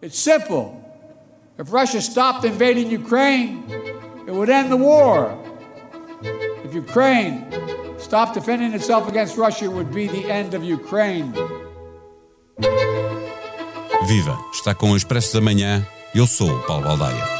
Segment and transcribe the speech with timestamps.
[0.00, 0.80] It's simple.
[1.58, 3.64] If Russia stopped invading Ukraine,
[4.26, 5.36] it would end the war.
[6.64, 7.44] If Ukraine
[7.98, 11.32] stopped defending itself against Russia, it would be the end of Ukraine.
[14.06, 14.38] Viva!
[14.52, 15.84] Está com o Expresso da Manhã.
[16.14, 17.37] Eu sou o Paulo Baldaia.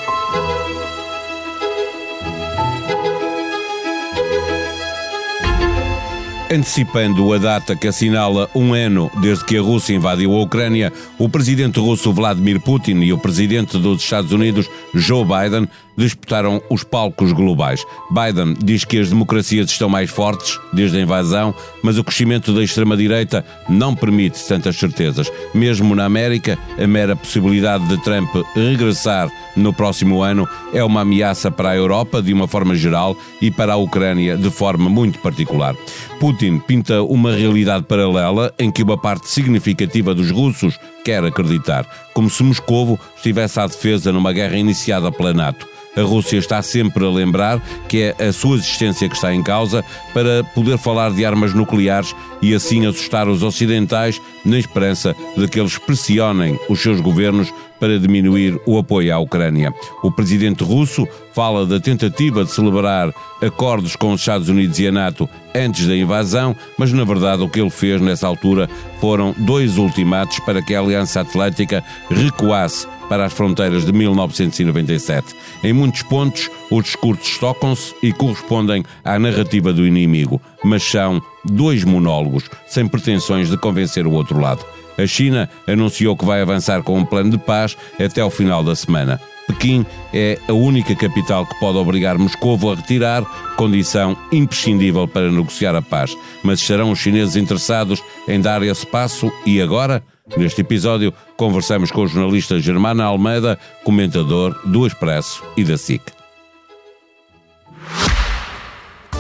[6.51, 11.29] Antecipando a data que assinala um ano desde que a Rússia invadiu a Ucrânia, o
[11.29, 17.33] presidente russo Vladimir Putin e o presidente dos Estados Unidos Joe Biden disputaram os palcos
[17.33, 17.85] globais.
[18.11, 21.53] Biden diz que as democracias estão mais fortes desde a invasão,
[21.83, 25.31] mas o crescimento da extrema-direita não permite tantas certezas.
[25.53, 31.51] Mesmo na América, a mera possibilidade de Trump regressar no próximo ano é uma ameaça
[31.51, 35.75] para a Europa de uma forma geral e para a Ucrânia de forma muito particular.
[36.21, 42.31] Putin pinta uma realidade paralela em que uma parte significativa dos russos quer acreditar, como
[42.31, 45.67] se Moscovo estivesse à defesa numa guerra iniciada pela NATO.
[45.97, 49.85] A Rússia está sempre a lembrar que é a sua existência que está em causa
[50.15, 55.61] para poder falar de armas nucleares e assim assustar os ocidentais na esperança de que
[55.61, 59.73] eles pressionem os seus governos para diminuir o apoio à Ucrânia.
[60.03, 64.93] O presidente russo fala da tentativa de celebrar acordos com os Estados Unidos e a
[64.93, 68.69] NATO antes da invasão, mas na verdade o que ele fez nessa altura
[69.01, 75.35] foram dois ultimatos para que a Aliança Atlântica recuasse para as fronteiras de 1997.
[75.65, 81.85] Em muitos pontos, os discursos tocam-se e correspondem à narrativa do inimigo, mas são dois
[81.85, 84.65] monólogos, sem pretensões de convencer o outro lado.
[84.99, 88.75] A China anunciou que vai avançar com um plano de paz até ao final da
[88.75, 89.21] semana.
[89.47, 93.25] Pequim é a única capital que pode obrigar Moscovo a retirar,
[93.57, 96.15] condição imprescindível para negociar a paz.
[96.43, 100.03] Mas estarão os chineses interessados em dar esse passo e agora?
[100.37, 106.18] Neste episódio, conversamos com o jornalista Germana Almeida, comentador do Expresso e da SIC.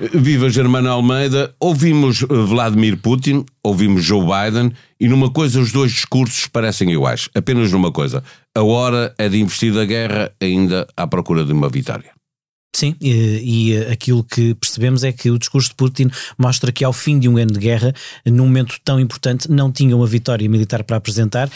[0.00, 5.92] Viva Germana Almeida, ouvimos eh, Vladimir Putin, ouvimos Joe Biden e numa coisa os dois
[5.92, 8.22] discursos parecem iguais, apenas numa coisa.
[8.56, 12.13] A hora é de investir da guerra ainda à procura de uma vitória.
[12.74, 16.92] Sim, e, e, aquilo que percebemos é que o discurso de Putin mostra que ao
[16.92, 17.94] fim de um ano de guerra,
[18.26, 21.50] num momento tão importante, não tinha uma vitória militar para apresentar uh,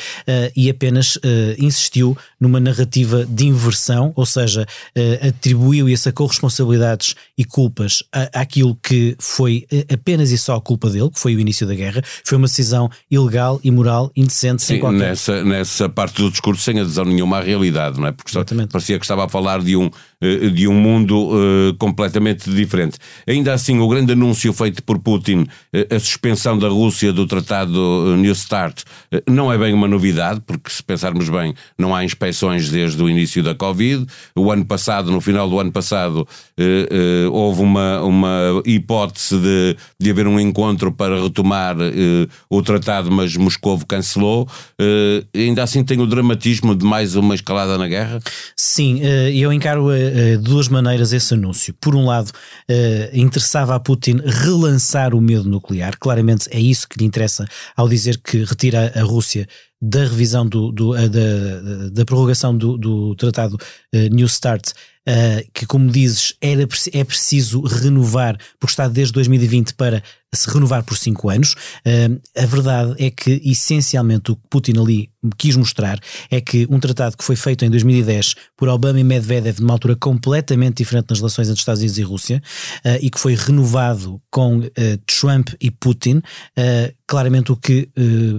[0.55, 1.21] e apenas uh,
[1.59, 8.43] insistiu numa narrativa de inversão, ou seja, uh, atribuiu e sacou responsabilidades e culpas à,
[8.43, 12.01] àquilo que foi apenas e só a culpa dele, que foi o início da guerra.
[12.25, 14.99] Foi uma decisão ilegal, imoral, indecente, Sim, sem qualquer...
[14.99, 18.13] Nessa, nessa parte do discurso sem adesão nenhuma à realidade, não é?
[18.13, 18.71] Porque Exatamente.
[18.71, 19.91] parecia que estava a falar de um,
[20.55, 22.99] de um mundo mundo uh, completamente diferente.
[23.27, 27.79] Ainda assim, o grande anúncio feito por Putin, uh, a suspensão da Rússia do tratado
[27.79, 28.83] uh, New START,
[29.29, 33.43] não é bem uma novidade, porque se pensarmos bem, não há inspeções desde o início
[33.43, 34.07] da Covid.
[34.37, 36.27] O ano passado, no final do ano passado,
[37.33, 41.77] houve uma, uma hipótese de, de haver um encontro para retomar
[42.51, 44.49] o tratado, mas Moscou cancelou.
[45.35, 48.21] ainda assim tem o dramatismo de mais uma escalada na guerra?
[48.57, 49.01] Sim,
[49.33, 51.75] eu encaro de duas maneiras maneiras esse anúncio.
[51.81, 56.99] Por um lado, uh, interessava a Putin relançar o medo nuclear, claramente é isso que
[56.99, 59.47] lhe interessa ao dizer que retira a Rússia
[59.81, 64.73] da revisão do, do uh, da, da, prorrogação do, do tratado uh, New START,
[65.55, 70.03] que, como dizes, era, é preciso renovar, porque está desde 2020 para
[70.35, 71.53] se renovar por cinco anos.
[71.53, 75.99] Uh, a verdade é que, essencialmente, o que Putin ali quis mostrar
[76.31, 79.97] é que um tratado que foi feito em 2010 por Obama e Medvedev, numa altura
[79.97, 82.43] completamente diferente nas relações entre Estados Unidos e Rússia,
[82.85, 84.71] uh, e que foi renovado com uh,
[85.07, 86.23] Trump e Putin,
[87.07, 87.89] claramente o que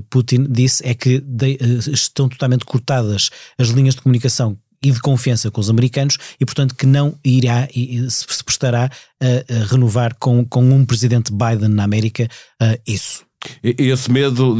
[0.09, 1.57] Putin disse é que de,
[1.91, 6.75] estão totalmente cortadas as linhas de comunicação e de confiança com os americanos e, portanto,
[6.75, 8.89] que não irá e se prestará
[9.21, 12.27] a, a renovar com, com um presidente Biden na América
[12.61, 13.29] uh, isso.
[13.63, 14.53] Esse medo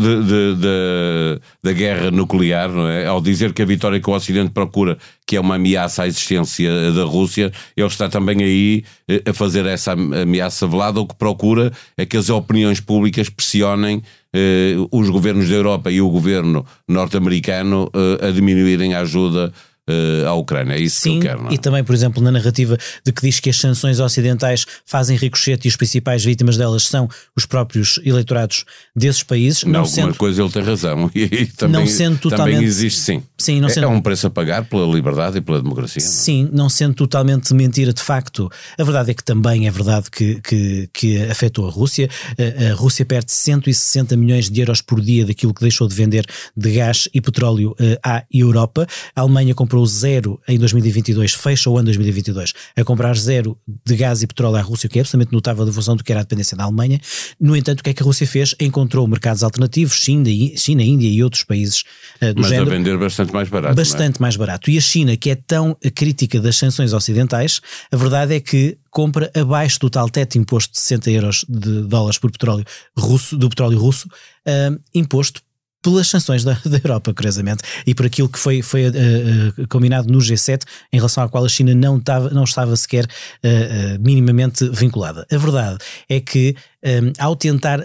[1.61, 3.07] da guerra nuclear, é?
[3.07, 6.93] ao dizer que a vitória que o Ocidente procura, que é uma ameaça à existência
[6.93, 11.01] da Rússia, ele está também aí eh, a fazer essa ameaça velada.
[11.01, 14.01] O que procura é que as opiniões públicas pressionem
[14.33, 19.51] eh, os governos da Europa e o governo norte-americano eh, a diminuírem a ajuda
[19.89, 20.75] uh, à Ucrânia.
[20.75, 21.43] É isso Sim, que eu quero.
[21.43, 21.53] Não é?
[21.53, 25.67] E também, por exemplo, na narrativa de que diz que as sanções ocidentais fazem ricochete
[25.67, 28.65] e os principais vítimas delas são os próprios eleitorados
[28.95, 29.63] desses países.
[29.63, 31.09] Não, não alguma sendo, coisa ele tem razão.
[31.29, 33.23] E também, não sendo totalmente, também existe, sim.
[33.37, 36.01] sim não é, sendo, é um preço a pagar pela liberdade e pela democracia.
[36.01, 36.11] Não é?
[36.11, 38.49] Sim, não sendo totalmente mentira de facto.
[38.77, 42.09] A verdade é que também é verdade que, que, que afetou a Rússia.
[42.37, 46.25] A, a Rússia perde 160 milhões de euros por dia daquilo que deixou de vender
[46.55, 48.87] de gás e petróleo uh, à Europa.
[49.15, 54.21] A Alemanha comprou zero em 2022, fecha o ano 2022 a comprar zero de gás
[54.21, 56.23] e petróleo à Rússia, o que é absolutamente notável da função do que era a
[56.23, 56.99] dependência da Alemanha.
[57.39, 58.55] No entanto, o que é que a Rússia fez?
[58.59, 61.83] Encontrou mercados alternativos, China, China Índia e outros países
[62.21, 62.71] uh, do Mas género.
[62.71, 63.73] a vender bastante mais barato.
[63.73, 63.75] é?
[63.75, 64.69] Bastante mais barato.
[64.69, 67.61] E a China, que é tão crítica das sanções ocidentais,
[67.91, 72.17] a verdade é que compra abaixo do tal teto imposto de 60 euros de dólares
[72.17, 72.65] por petróleo
[72.97, 75.41] russo, do petróleo russo, uh, imposto
[75.81, 80.11] pelas sanções da, da, Europa, curiosamente, e por aquilo que foi, foi uh, uh, combinado
[80.11, 84.69] no G7, em relação ao qual a China não, tava, não estava sequer uh, minimamente
[84.69, 85.25] vinculada.
[85.31, 85.77] A verdade
[86.07, 87.83] é que, um, ao tentar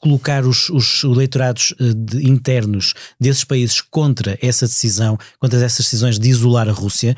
[0.00, 6.28] colocar os, os eleitorados de, internos desses países contra essa decisão, contra essas decisões de
[6.28, 7.16] isolar a Rússia,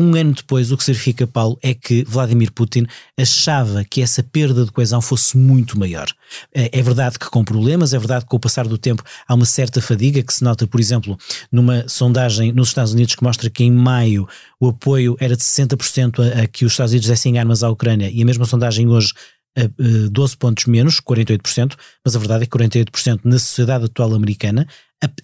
[0.00, 2.86] um ano depois, o que significa, Paulo, é que Vladimir Putin
[3.18, 6.06] achava que essa perda de coesão fosse muito maior.
[6.54, 9.44] É verdade que com problemas, é verdade que com o passar do tempo há uma
[9.44, 11.18] certa fadiga que se nota, por exemplo,
[11.50, 14.28] numa sondagem nos Estados Unidos que mostra que em maio
[14.60, 18.10] o apoio era de 60% a, a que os Estados Unidos dessem armas à Ucrânia
[18.10, 19.12] e a mesma sondagem hoje
[20.10, 21.74] 12 pontos menos, 48%,
[22.04, 24.66] mas a verdade é que 48% na sociedade atual americana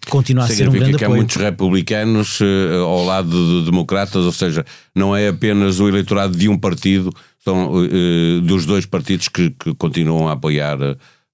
[0.09, 1.13] continua a ser um grande que apoio.
[1.13, 6.37] há muitos republicanos uh, ao lado de democratas, ou seja, não é apenas o eleitorado
[6.37, 7.13] de um partido,
[7.43, 10.79] são uh, dos dois partidos que, que continuam a apoiar.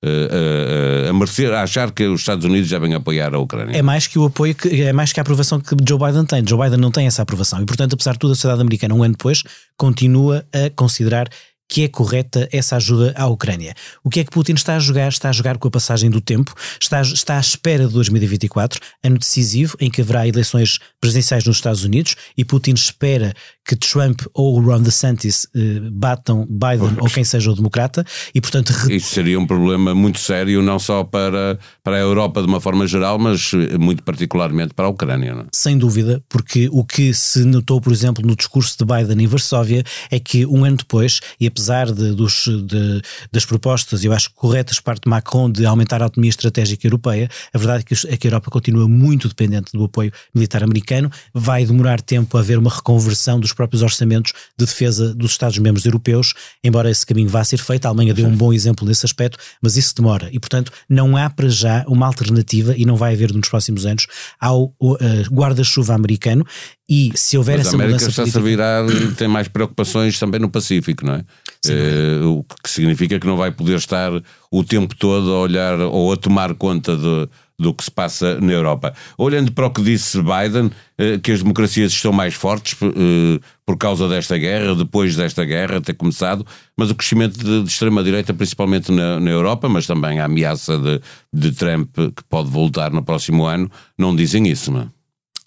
[0.02, 3.76] Uh, a merecer, a achar que os Estados Unidos devem apoiar a Ucrânia.
[3.76, 6.42] É mais que o apoio, que, é mais que a aprovação que Joe Biden tem.
[6.48, 9.02] Joe Biden não tem essa aprovação e, portanto, apesar de tudo, a sociedade americana, um
[9.02, 9.42] ano depois,
[9.76, 11.28] continua a considerar
[11.70, 13.74] que é correta essa ajuda à Ucrânia.
[14.02, 15.08] O que é que Putin está a jogar?
[15.08, 19.16] Está a jogar com a passagem do tempo, está, está à espera de 2024, ano
[19.16, 23.32] decisivo em que haverá eleições presidenciais nos Estados Unidos e Putin espera
[23.64, 28.72] que Trump ou Ron DeSantis eh, batam Biden ou quem seja o democrata e portanto...
[28.90, 32.84] Isso seria um problema muito sério não só para, para a Europa de uma forma
[32.88, 35.34] geral, mas eh, muito particularmente para a Ucrânia.
[35.34, 35.42] Não?
[35.42, 35.46] é?
[35.54, 39.84] Sem dúvida, porque o que se notou, por exemplo, no discurso de Biden em Varsóvia
[40.10, 41.59] é que um ano depois, e apesar
[41.92, 46.30] de, dos, de, das propostas, eu acho corretas parte de Macron de aumentar a autonomia
[46.30, 50.12] estratégica europeia, a verdade é que, é que a Europa continua muito dependente do apoio
[50.34, 55.32] militar americano, vai demorar tempo a haver uma reconversão dos próprios orçamentos de defesa dos
[55.32, 57.86] Estados-membros europeus, embora esse caminho vá ser feito.
[57.86, 61.28] A Alemanha deu um bom exemplo nesse aspecto, mas isso demora e, portanto, não há
[61.28, 64.06] para já uma alternativa e não vai haver nos próximos anos
[64.40, 64.96] ao uh,
[65.30, 66.44] guarda-chuva americano.
[66.90, 68.84] E se houver mas essa a América mudança está-se a virar,
[69.16, 71.24] tem mais preocupações também no Pacífico, não é?
[71.68, 74.10] Eh, o que significa que não vai poder estar
[74.50, 78.52] o tempo todo a olhar ou a tomar conta de, do que se passa na
[78.52, 78.92] Europa.
[79.16, 83.76] Olhando para o que disse Biden, eh, que as democracias estão mais fortes eh, por
[83.76, 86.44] causa desta guerra, depois desta guerra ter começado,
[86.76, 91.00] mas o crescimento de, de extrema-direita, principalmente na, na, Europa, mas também a ameaça de,
[91.32, 94.99] de Trump, que pode voltar no próximo ano, não dizem isso, não é?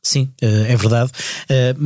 [0.05, 1.11] Sim, é verdade.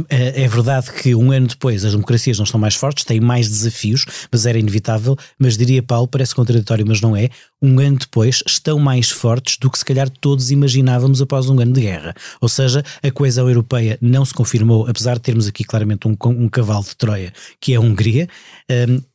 [0.10, 4.06] É verdade que um ano depois as democracias não estão mais fortes, têm mais desafios,
[4.32, 5.16] mas era inevitável.
[5.38, 7.30] Mas diria Paulo, parece contraditório, mas não é.
[7.62, 11.74] Um ano depois estão mais fortes do que se calhar todos imaginávamos após um ano
[11.74, 12.16] de guerra.
[12.42, 16.50] Ou seja, a coesão europeia não se confirmou, apesar de termos aqui claramente um, um
[16.50, 18.28] cavalo de Troia, que é a Hungria.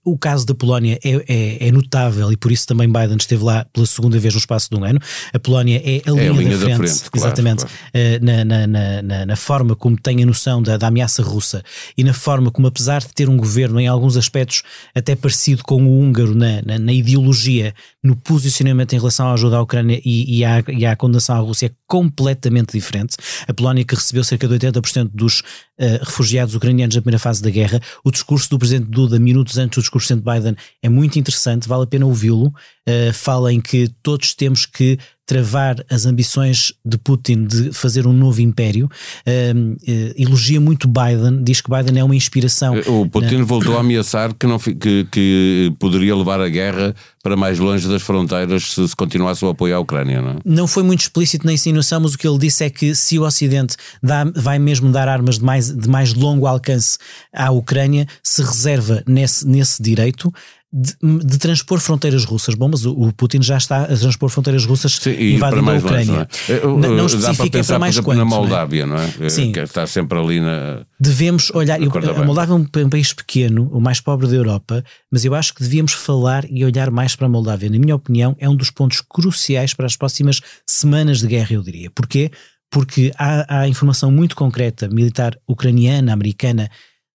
[0.05, 3.65] O caso da Polónia é, é, é, notável e por isso também Biden esteve lá
[3.73, 4.99] pela segunda vez no espaço de um ano.
[5.33, 7.73] A Polónia é a linha, é a linha da frente, da frente claro, exatamente, claro.
[7.95, 11.63] Uh, na, na, na, na, forma como tem a noção da, da, ameaça russa
[11.97, 14.63] e na forma como, apesar de ter um governo em alguns aspectos
[14.95, 20.01] até parecido com o húngaro na ideologia, no posicionamento em relação à ajuda à Ucrânia
[20.05, 23.17] e, e, à, e à condenação à Rússia é completamente diferente.
[23.47, 25.43] A Polónia, que recebeu cerca de 80% dos
[25.83, 29.77] uh, refugiados ucranianos na primeira fase da guerra, o discurso do presidente Duda, minutos antes
[29.77, 32.55] do discurso do Biden, é muito interessante, vale a pena ouvi-lo.
[32.89, 38.13] Uh, fala em que todos temos que travar as ambições de Putin de fazer um
[38.13, 38.91] novo império.
[39.27, 42.75] Uh, uh, elogia muito Biden, diz que Biden é uma inspiração.
[42.87, 43.45] O Putin na...
[43.45, 48.03] voltou a ameaçar que, não, que, que, poderia levar a guerra para mais longe das
[48.03, 50.21] fronteiras se, se continuasse o apoio à Ucrânia.
[50.21, 50.37] Não, é?
[50.45, 53.23] não foi muito explícito na insinuação, mas o que ele disse é que se o
[53.23, 56.99] Ocidente dá, vai mesmo dar armas de mais, de mais longo alcance
[57.33, 60.33] à Ucrânia, se reserva nesse, nesse direito
[60.73, 62.55] de, de, transpor fronteiras russas.
[62.55, 66.29] Bom, mas o, o, Putin já está a transpor fronteiras russas Sim, invadindo a Ucrânia.
[66.65, 66.89] Longe, não, é?
[66.89, 68.19] não, não especifica para, para mais quanto.
[68.19, 69.13] Na Moldávia, não é?
[69.19, 69.29] Não é?
[69.29, 69.53] Sim.
[69.53, 70.81] Que está sempre ali na.
[70.99, 71.81] Devemos olhar.
[71.81, 75.35] Eu, a Moldávia é um, um, país pequeno, o mais pobre da Europa, mas eu
[75.35, 77.69] acho que devíamos falar e olhar mais para a Moldávia.
[77.69, 81.63] Na minha opinião, é um dos pontos cruciais para as próximas semanas de guerra, eu
[81.63, 81.91] diria.
[81.91, 82.31] Porquê?
[82.71, 86.71] Porque há, há informação muito concreta, militar ucraniana, americana,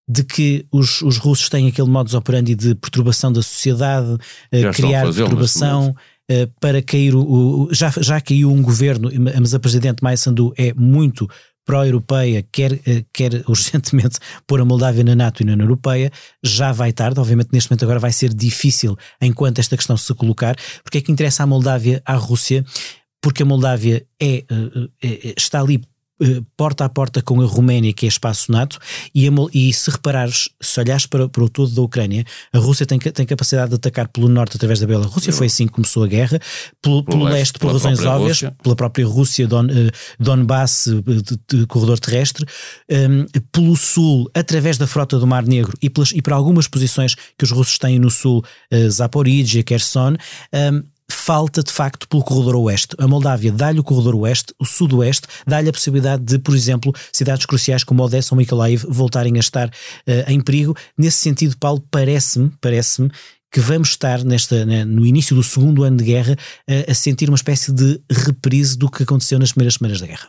[0.08, 5.04] de que os, os russos têm aquele modus operandi de perturbação da sociedade, uh, criar
[5.04, 9.10] perturbação uh, para cair o, o, já, já caiu um governo,
[9.40, 11.28] mas a presidente Maia Sandu é muito
[11.66, 16.10] pró-europeia, quer, uh, quer urgentemente pôr a Moldávia na NATO e na União Europeia,
[16.42, 20.56] já vai tarde, obviamente neste momento agora vai ser difícil enquanto esta questão se colocar,
[20.84, 22.64] porque é que interessa a Moldávia à Rússia?
[23.22, 24.46] Porque a Moldávia é,
[25.04, 25.97] é está ali eh,
[26.56, 28.80] porta a porta com a Roménia, que é espaço NATO,
[29.14, 32.86] e, a, e se reparares, se olhares para, para o todo da Ucrânia, a Rússia
[32.86, 36.08] tem, tem capacidade de atacar pelo norte através da Bielorrússia, foi assim que começou a
[36.08, 36.40] guerra,
[36.82, 38.56] pelo, pelo, pelo leste, por razões óbvias, Rússia.
[38.64, 42.46] pela própria Rússia, Don, uh, Donbass, uh, de, de, corredor terrestre,
[42.90, 46.68] um, ehm, pelo sul, através da frota do Mar Negro e, pelas, e para algumas
[46.68, 48.44] posições que os russos têm no sul,
[48.74, 50.16] uh, Zaporizhia, Kherson, um,
[50.52, 52.96] ehm, falta de facto pelo corredor oeste.
[53.00, 57.46] A Moldávia dá-lhe o corredor oeste, o sudoeste dá-lhe a possibilidade de, por exemplo, cidades
[57.46, 60.76] cruciais como Odessa ou Mykolaiv voltarem a estar uh, em perigo.
[60.98, 63.10] Nesse sentido, Paulo, parece-me, parece-me
[63.52, 66.34] que vamos estar nesta, né, no início do segundo ano de guerra
[66.70, 70.28] uh, a sentir uma espécie de reprise do que aconteceu nas primeiras semanas da guerra.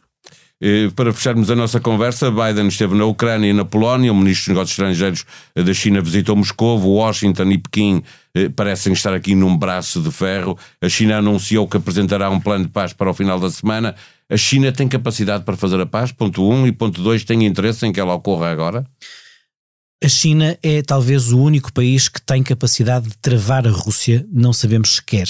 [0.96, 4.48] Para fecharmos a nossa conversa, Biden esteve na Ucrânia e na Polónia, o ministro dos
[4.48, 10.00] Negócios Estrangeiros da China visitou Moscou, Washington e Pequim eh, parecem estar aqui num braço
[10.00, 10.58] de ferro.
[10.80, 13.94] A China anunciou que apresentará um plano de paz para o final da semana.
[14.30, 17.46] A China tem capacidade para fazer a paz, ponto 1, um, e ponto 2, tem
[17.46, 18.84] interesse em que ela ocorra agora?
[20.04, 24.52] A China é talvez o único país que tem capacidade de travar a Rússia, não
[24.52, 25.28] sabemos se quer.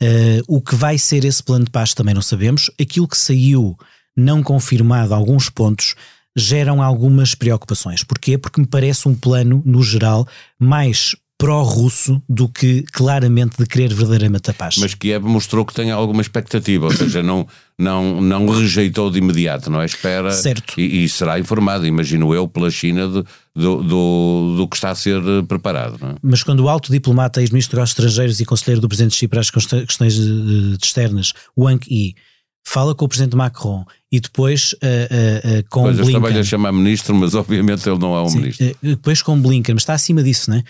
[0.00, 2.70] Uh, o que vai ser esse plano de paz também não sabemos.
[2.80, 3.76] Aquilo que saiu
[4.16, 5.94] não confirmado alguns pontos
[6.36, 8.04] geram algumas preocupações.
[8.04, 8.38] Porquê?
[8.38, 10.26] Porque me parece um plano, no geral,
[10.58, 14.76] mais pró-russo do que claramente de querer verdadeiramente a paz.
[14.76, 17.46] Mas Kiev mostrou que tem alguma expectativa, ou seja, não,
[17.78, 19.86] não, não rejeitou de imediato, não é?
[19.86, 20.74] Espera certo.
[20.78, 24.96] E, e será informado, imagino eu, pela China de, do, do, do, que está a
[24.96, 25.96] ser preparado.
[26.04, 26.16] É?
[26.20, 29.48] Mas quando o alto diplomata, ex-ministro dos Estrangeiros e conselheiro do Presidente de Chipre às
[29.48, 30.16] questões
[30.82, 32.16] externas, Wang Yi,
[32.68, 33.82] fala com o presidente Macron
[34.12, 36.14] e depois uh, uh, uh, com pois, Blinken.
[36.14, 38.76] Eu estava a chamar ministro, mas obviamente ele não é um Sim, ministro.
[38.82, 40.62] depois com Blinken, mas está acima disso, né?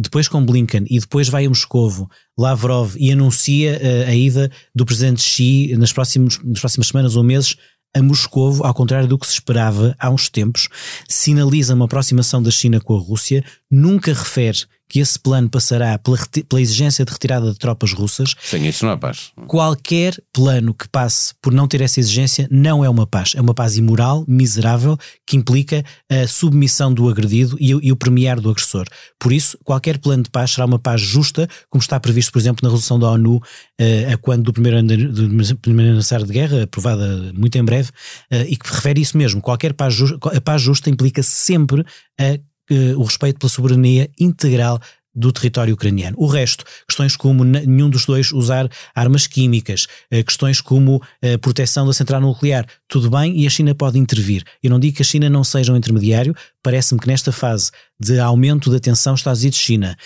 [0.00, 5.22] depois com Blinken e depois vai a Moscovo, Lavrov e anuncia a ida do presidente
[5.22, 7.56] Xi nas, próximos, nas próximas semanas ou meses
[7.94, 10.68] a Moscovo, ao contrário do que se esperava há uns tempos,
[11.08, 14.58] sinaliza uma aproximação da China com a Rússia, nunca refere
[14.92, 18.34] que esse plano passará pela, pela, exigência de retirada de tropas russas.
[18.42, 19.32] Sem isso não há paz.
[19.46, 23.32] Qualquer plano que passe por não ter essa exigência não é uma paz.
[23.34, 28.38] É uma paz imoral, miserável, que implica a submissão do agredido e, e o premiar
[28.38, 28.84] do agressor.
[29.18, 32.60] Por isso, qualquer plano de paz será uma paz justa, como está previsto, por exemplo,
[32.62, 37.32] na resolução da ONU, uh, a quando do primeiro, do primeiro aniversário de guerra, aprovada
[37.32, 37.88] muito em breve,
[38.30, 39.40] uh, e que refere isso mesmo.
[39.40, 41.82] Qualquer paz, justa, a paz justa implica sempre
[42.20, 42.51] a
[42.96, 44.80] o respeito pela soberania integral
[45.14, 46.16] do território ucraniano.
[46.18, 51.36] O resto, questões como nenhum dos dois usar armas químicas, eh, questões como a eh,
[51.36, 54.42] proteção da central nuclear, tudo bem e a China pode intervir.
[54.62, 58.18] Eu não digo que a China não seja um intermediário, parece-me que nesta fase de
[58.18, 59.96] aumento da tensão Estados Unidos-China,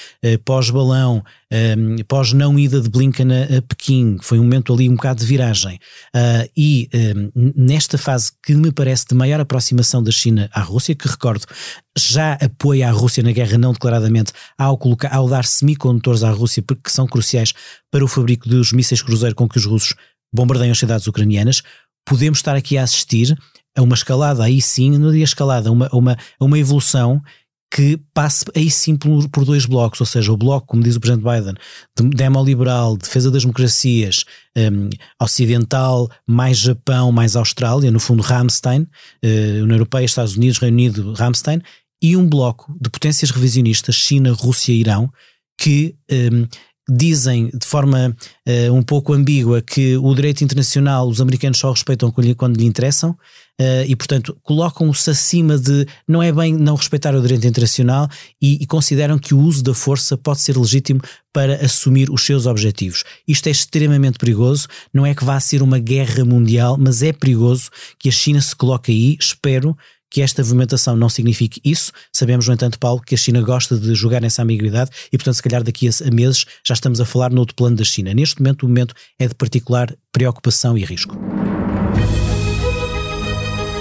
[1.52, 5.26] eh, pós-balão, pós-não ida de Blinken a, Pequim, foi um momento ali um bocado de
[5.26, 5.78] viragem,
[6.56, 6.88] e
[7.54, 11.46] nesta fase que me parece de maior aproximação da China à Rússia, que recordo,
[11.96, 16.62] já apoia a Rússia na guerra não declaradamente ao, colocar, ao dar semicondutores à Rússia,
[16.62, 17.52] porque são cruciais
[17.90, 19.94] para o fabrico dos mísseis cruzeiro com que os russos
[20.34, 21.62] bombardeiam as cidades ucranianas,
[22.06, 23.36] podemos estar aqui a assistir
[23.76, 27.22] a uma escalada, aí sim, não diria escalada, a uma, uma, uma evolução
[27.70, 31.00] que passe aí sim por, por, dois blocos, ou seja, o bloco, como diz o
[31.00, 31.54] Presidente Biden,
[31.98, 34.24] de demo-liberal, defesa das democracias,
[34.56, 34.88] um,
[35.20, 41.12] ocidental, mais Japão, mais Austrália, no fundo Ramstein, uh, União Europeia, Estados Unidos, Reino Unido,
[41.12, 41.60] Ramstein,
[42.00, 45.10] e um bloco de potências revisionistas, China, Rússia e Irão,
[45.58, 46.46] que um,
[46.88, 48.16] dizem de forma
[48.48, 53.10] uh, um pouco ambígua que o direito internacional os americanos só respeitam quando lhe interessam
[53.10, 58.08] uh, e, portanto, colocam-se acima de não é bem não respeitar o direito internacional
[58.40, 61.00] e, e, consideram que o uso da força pode ser legítimo
[61.32, 63.04] para assumir os seus objetivos.
[63.26, 67.68] Isto é extremamente perigoso, não é que vá ser uma guerra mundial, mas é perigoso
[67.98, 69.76] que a China se coloque aí, espero
[70.10, 71.92] que esta movimentação não signifique isso.
[72.12, 75.42] Sabemos, no entanto, Paulo, que a China gosta de jogar nessa ambiguidade e, portanto, se
[75.42, 78.14] calhar daqui a meses já estamos a falar no outro plano da China.
[78.14, 81.16] Neste momento, o momento é de particular preocupação e risco.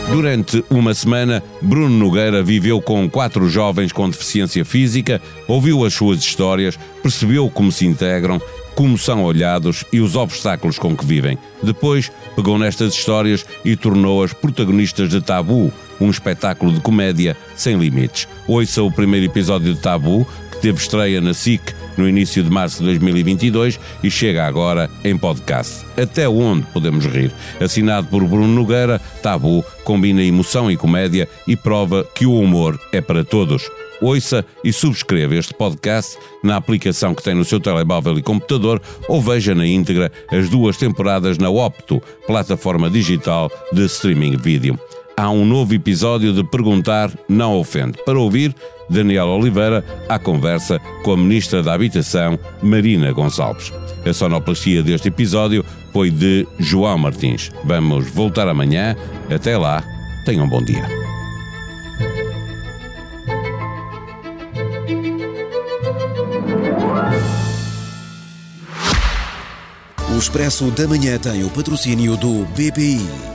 [0.10, 6.20] Durante uma semana, Bruno Nogueira viveu com quatro jovens com deficiência física, ouviu as suas
[6.20, 8.40] histórias, percebeu como se integram,
[8.76, 11.38] como são olhados e os obstáculos com que vivem.
[11.64, 18.28] Depois, pegou nestas histórias e tornou-as protagonistas de Tabu, um espetáculo de comédia sem limites.
[18.48, 22.80] Ouça o primeiro episódio de Tabu, que teve estreia na SIC no início de março
[22.80, 25.86] de 2022 e chega agora em podcast.
[25.98, 27.32] Até onde podemos rir?
[27.60, 33.02] Assinado por Bruno Nogueira, Tabu combina emoção e comédia e prova que o humor é
[33.02, 33.70] para todos.
[34.02, 39.22] Ouça e subscreva este podcast na aplicação que tem no seu telemóvel e computador ou
[39.22, 44.78] veja na íntegra as duas temporadas na Opto, plataforma digital de streaming vídeo
[45.18, 47.98] há um novo episódio de Perguntar Não Ofende.
[48.06, 48.54] Para ouvir,
[48.90, 53.72] Daniel Oliveira à conversa com a Ministra da Habitação, Marina Gonçalves.
[54.06, 57.52] A sonoplastia deste episódio foi de João Martins.
[57.64, 58.96] Vamos voltar amanhã.
[59.34, 59.84] Até lá,
[60.26, 60.86] tenham um bom dia.
[70.14, 73.35] O Expresso da Manhã tem o patrocínio do BPI